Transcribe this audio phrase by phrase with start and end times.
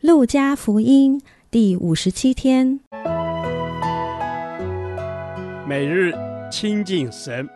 [0.00, 1.20] 路加福音
[1.50, 2.80] 第五十七天，
[5.68, 6.14] 每日
[6.50, 7.46] 亲近神，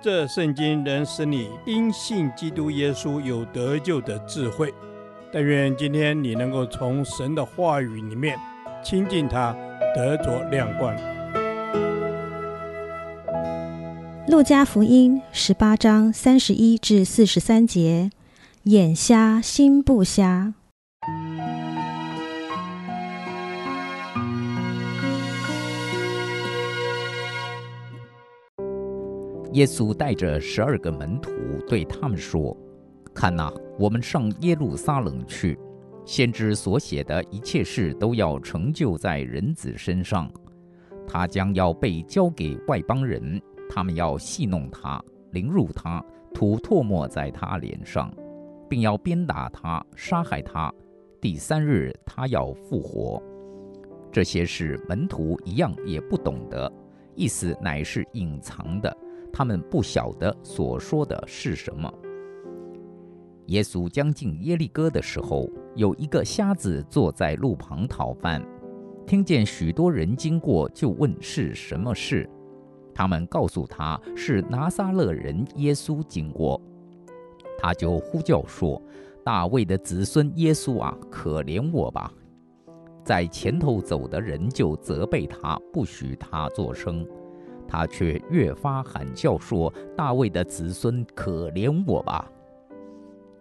[0.00, 4.72] 这圣经能使你因信基督耶稣有得救的智慧。
[5.30, 8.38] 但愿今天你能够从神的话语里面
[8.82, 9.54] 亲近他，
[9.94, 10.96] 得着亮光。
[14.28, 18.10] 路加福音十八章三十一至四十三节，
[18.62, 20.54] 眼瞎心不瞎。
[29.56, 31.32] 耶稣带着十二个门徒
[31.66, 32.54] 对他们说
[33.14, 35.58] ：“看哪，我们上耶路撒冷去，
[36.04, 40.30] 先知所写的一切事都要成就在人子身上。
[41.08, 48.12] 他将要被交给外邦人，他们要戏弄他，凌辱他，吐唾沫在他脸上，
[48.68, 50.70] 并要鞭打他，杀害他。
[51.18, 53.22] 第三日，他要复活。
[54.12, 56.70] 这些事门徒一样也不懂得，
[57.14, 58.94] 意思乃是隐藏的。”
[59.36, 61.92] 他们不晓得所说的是什么。
[63.48, 68.42] 耶稣将近耶利哥的时候，有一个瞎子坐在路旁讨饭，
[69.06, 72.26] 听见许多人经过，就问是什么事。
[72.94, 76.58] 他们告诉他是拿撒勒人耶稣经过，
[77.58, 78.80] 他就呼叫说
[79.22, 82.10] ：“大卫的子孙耶稣啊，可怜我吧！”
[83.04, 87.06] 在前头走的人就责备他，不许他作声。
[87.68, 92.30] 他却越发喊叫说：“大卫的子孙，可怜我吧！”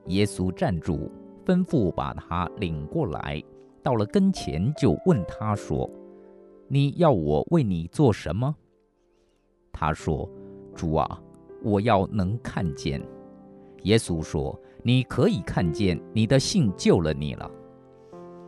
[0.08, 1.10] 耶稣站住，
[1.46, 3.42] 吩咐把他领过来，
[3.82, 5.90] 到了跟前就问他说
[6.68, 8.56] ：“你要我为你做什么？”
[9.72, 10.30] 他说
[10.74, 11.22] ：“主啊，
[11.64, 13.02] 我要能看见。”
[13.84, 17.50] 耶稣说：“你可以看见，你的信救了你了。”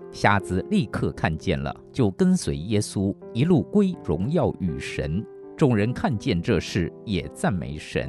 [0.10, 5.24] 瞎子立刻看见了，就跟随耶稣，一路归荣耀与神。
[5.58, 8.08] 众人看见这事，也赞美神。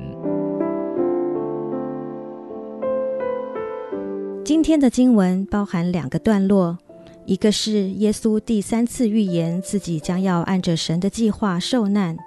[4.44, 6.76] 今天的经文包含两个段落，
[7.24, 12.18] 一个是耶稣第三次预言自己将要按着神的计划受难，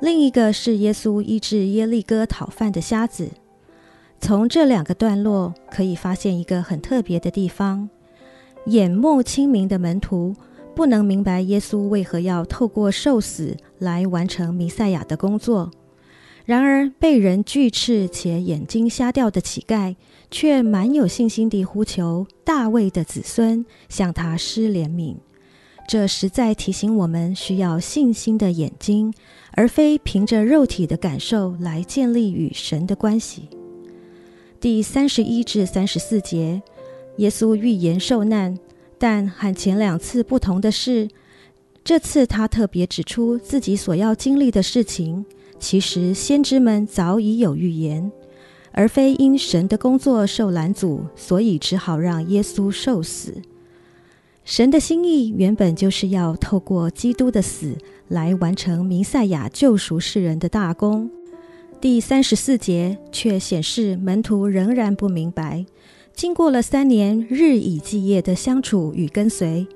[0.00, 3.30] 另一个是耶稣医治耶利哥讨饭的瞎子。
[4.20, 7.90] 从这两个段落可以发现一个很特别的地方：
[8.66, 10.36] 眼目清明的门徒。
[10.74, 15.70] 不能明白耶稣为何要透过受死来完成弥赛亚的工作，
[16.44, 19.94] 然而被人拒斥且眼睛瞎掉的乞丐，
[20.30, 25.16] 却蛮有信心地呼求大卫的子孙向他施怜悯。
[25.86, 29.12] 这实在提醒我们需要信心的眼睛，
[29.52, 33.48] 而非凭着肉体的感受来建立与神的关系。
[34.58, 36.62] 第三十一至三十四节，
[37.18, 38.58] 耶稣预言受难。
[39.06, 41.10] 但和前两次不同的是，
[41.84, 45.26] 这次他特别指出自己所要经历的事情，
[45.58, 48.10] 其实先知们早已有预言，
[48.72, 53.34] 而非因神的工作受拦阻，所以只好让耶稣受死。
[54.42, 57.76] 神的心意原本就是要透过基督的死
[58.08, 61.10] 来完成弥赛亚救赎世人的大功。
[61.78, 65.66] 第三十四节却显示门徒仍然不明白。
[66.14, 69.66] 经过了三年日以继夜的相处与跟随，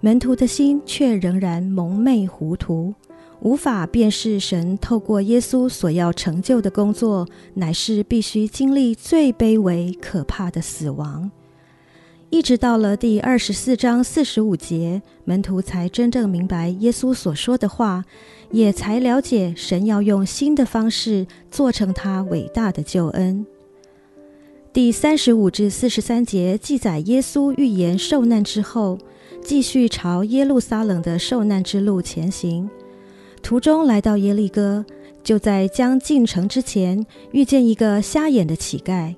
[0.00, 2.92] 门徒的心却仍然蒙昧糊涂，
[3.40, 11.30] 无法辨识神透过耶稣所要成就的工作，乃是必须经历最卑微可怕的死亡。
[12.28, 18.04] 一直到了第二十四章四十五节，门徒才真正明白耶稣所说的话，
[18.50, 23.46] 也才了解神要用新的方式做成他伟大的救恩。
[24.74, 28.98] 第三十五至四十三节记载耶稣预言受难之后，
[29.40, 32.68] 继续朝耶路撒冷的受难之路前行。
[33.40, 34.84] 途中来到耶利哥，
[35.22, 39.14] 就在将进城之前，遇见一个瞎眼的乞丐。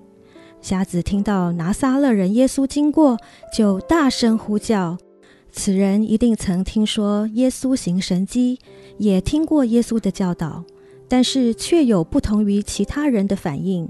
[0.60, 3.16] 瞎子听到拿撒勒人耶稣经过，
[3.56, 4.98] 就大声呼叫。
[5.50, 8.59] 此人一定曾听说耶稣行神迹，
[8.98, 10.62] 也听过耶稣的教导，
[11.09, 13.88] 但是却有不同于其他人的反应。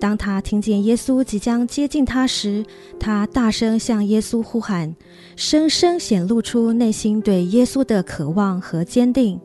[0.00, 2.64] 当他听见耶稣即将接近他时，
[3.00, 4.94] 他大声向耶稣呼喊，
[5.34, 9.40] 深深显露出内心对耶稣的渴望和坚定。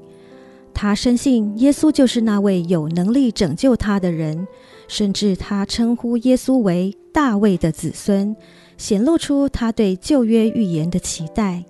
[0.74, 4.48] 他深信耶稣就是那位有能力拯救他的人，
[4.88, 8.36] 甚至他称呼耶稣为大卫的子孙，
[8.78, 11.64] 显露出他对旧约预言的期待。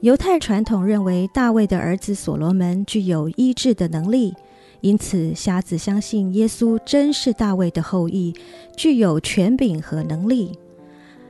[0.00, 4.34] 犹太传统认为大卫的儿子所罗门具有医治的能力。
[4.80, 8.32] 因此，瞎子相信耶稣真是大卫的后裔，
[8.76, 10.58] 具有权柄和能力。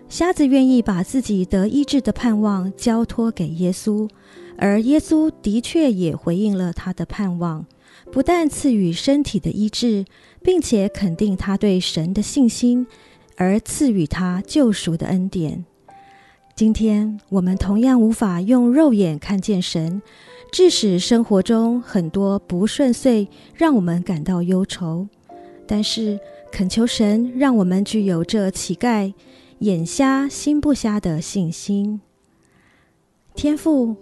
[0.09, 4.09] 瞎子愿意把自己得医治的盼望交托给耶稣，
[4.57, 7.67] 而耶稣的确也回应了他的盼望，
[8.11, 10.05] 不但赐予身体的医治，
[10.43, 12.87] 并且肯定他对神的信心，
[13.37, 15.65] 而赐予他救赎的恩典。
[16.55, 20.03] 今天我们同样无法用肉眼看见神，
[20.51, 25.09] 致使生活中很多不顺遂，让我们感到忧愁。
[25.67, 26.19] 但是
[26.51, 29.13] 恳求神，让我们具有这乞丐。
[29.61, 32.01] 眼瞎心不瞎的信心，
[33.35, 33.97] 天父，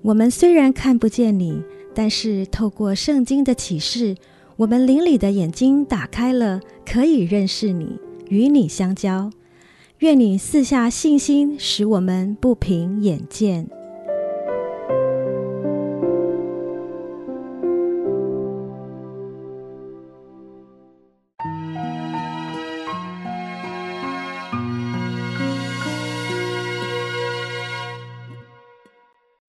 [0.00, 1.62] 我们虽然看不见你，
[1.94, 4.16] 但是透过圣经的启示，
[4.56, 7.98] 我们灵里的眼睛打开了，可以认识你，
[8.30, 9.30] 与你相交。
[9.98, 13.68] 愿你赐下信心，使我们不凭眼见。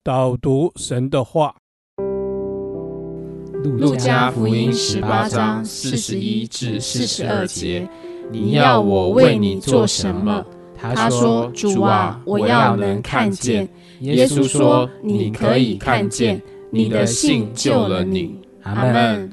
[0.06, 1.52] 导读神的话，
[3.76, 7.88] 《路加福音》十八章四十一至四十二节：
[8.30, 10.46] 你要我为你做什么？
[10.76, 13.68] 他说：主啊，我要能看见。
[13.98, 18.40] 耶稣说：你可以看见，你的信救了你。
[18.62, 19.28] 阿门。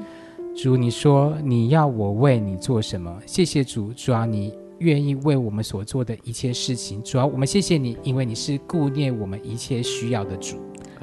[0.55, 3.15] 主，你说你要我为你做什么？
[3.27, 4.51] 谢谢主，主啊，你。
[4.83, 10.57] 愿意为我们所做的一切事情，主要，我们谢谢你，因为你是顾念我们一切需要的主。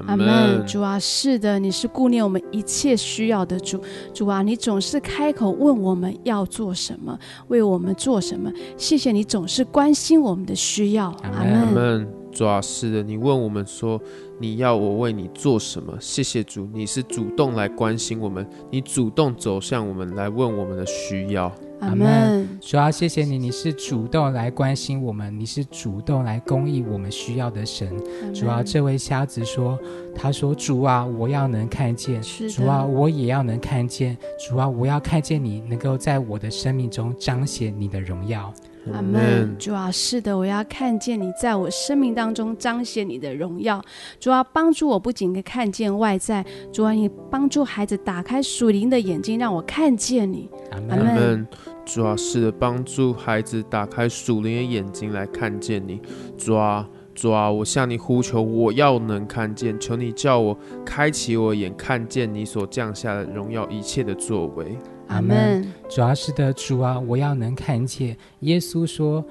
[0.06, 0.64] 阿门。
[0.66, 3.80] 主啊，是的，你是顾念我们一切需要的主。
[4.12, 7.18] 主啊，你总是开口问我们要做什么，
[7.48, 8.52] 为我们做什么。
[8.76, 11.06] 谢谢你总是关心我们的需要。
[11.22, 11.60] 阿门。
[11.60, 12.08] 阿门。
[12.32, 14.00] 主啊，是的，你问我们说
[14.38, 15.92] 你要我为你做什么？
[16.00, 21.52] 谢谢主，你是主动来关心我们，你主动走向我们来问我们的需要。
[21.80, 22.48] 阿门。
[22.60, 27.90] 主要，谢谢你，你是主动来关心我们，你是主动来供应我们需要的神。
[28.34, 29.78] 主要，这位瞎子说
[30.14, 32.20] ：“他说，主啊，我要能看见。
[32.22, 34.16] 主啊，我也要能看见。
[34.38, 38.52] 主啊，我要看见你能够在我的生命中彰显你的荣耀。”
[38.94, 39.54] 阿门。
[39.58, 43.82] 主啊，是的，我要看见你在我生命当中彰显你的荣耀。
[44.18, 46.42] 主啊，帮助我不仅可以看见外在，
[46.72, 50.48] 主啊，你帮助孩子打开属灵的眼睛，让我看见你。
[50.70, 51.46] 阿门。
[51.92, 56.00] 主啊，是的，帮助孩子打开属灵的眼睛来看见你。
[56.38, 60.56] 主啊，主啊，我向你呼求，我要能看见，求你叫我
[60.86, 64.78] 开启我眼，看见你所降下的荣耀一切的作为。
[65.08, 65.66] 阿门。
[65.88, 68.16] 主啊，是的，主啊，我要能看见。
[68.40, 69.24] 耶稣说：“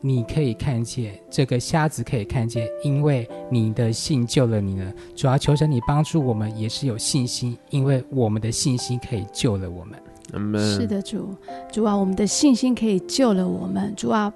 [0.00, 10.00] 你可以看见，这个瞎子可以看见，因为你的信救了你了。”主要，求神你帮助我们，也是有信心，因为我们的信心可以救了我们。
[10.58, 11.28] 是的，主，
[11.72, 13.92] 主啊，我们的信心可以救了我们。
[13.96, 14.32] 主啊，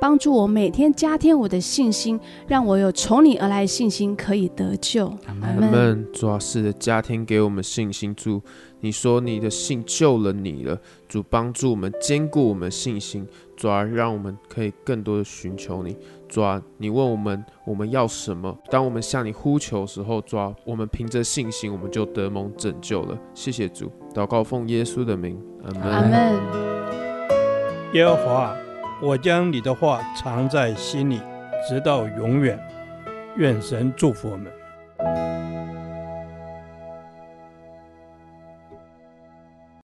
[0.00, 5.06] 帮助我每天加添我的信心，让我有从你而来的信心可以得救。
[5.26, 6.06] 阿门。
[6.12, 8.14] 主啊，是的，加添给我们信心。
[8.14, 8.40] 主，
[8.80, 10.78] 你说你的信救了你了。
[11.08, 13.26] 主，帮助我们坚固我们信心。
[13.56, 15.96] 主啊，让我们可以更多的寻求你。
[16.32, 18.56] 主啊，你问我们我们要什么？
[18.70, 23.18] 当我们向你呼求的时候，主啊，我们凭着信心，我们就得蒙拯救了。
[23.34, 25.82] 谢谢主，祷告奉耶稣的名，阿门。
[25.82, 26.40] 阿门。
[27.92, 28.56] 耶和华，
[29.02, 31.20] 我将你的话藏在心里，
[31.68, 32.58] 直到永远。
[33.36, 34.50] 愿神祝福我们。